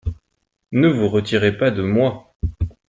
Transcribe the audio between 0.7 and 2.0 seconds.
Ne vous retirez pas de